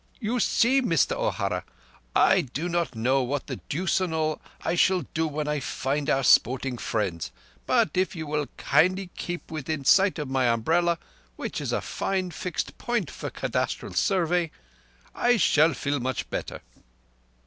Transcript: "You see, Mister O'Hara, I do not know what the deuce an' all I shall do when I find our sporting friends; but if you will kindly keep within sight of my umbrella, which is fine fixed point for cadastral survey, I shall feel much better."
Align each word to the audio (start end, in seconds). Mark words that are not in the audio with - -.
"You 0.19 0.39
see, 0.39 0.81
Mister 0.81 1.13
O'Hara, 1.13 1.63
I 2.15 2.41
do 2.41 2.67
not 2.67 2.95
know 2.95 3.21
what 3.21 3.45
the 3.45 3.57
deuce 3.69 4.01
an' 4.01 4.13
all 4.15 4.41
I 4.61 4.73
shall 4.73 5.01
do 5.13 5.27
when 5.27 5.47
I 5.47 5.59
find 5.59 6.09
our 6.09 6.23
sporting 6.23 6.79
friends; 6.79 7.29
but 7.67 7.91
if 7.93 8.15
you 8.15 8.25
will 8.25 8.47
kindly 8.57 9.11
keep 9.15 9.51
within 9.51 9.85
sight 9.85 10.17
of 10.17 10.27
my 10.27 10.47
umbrella, 10.47 10.97
which 11.35 11.61
is 11.61 11.71
fine 11.83 12.31
fixed 12.31 12.79
point 12.79 13.11
for 13.11 13.29
cadastral 13.29 13.93
survey, 13.95 14.49
I 15.13 15.37
shall 15.37 15.75
feel 15.75 15.99
much 15.99 16.27
better." 16.31 16.63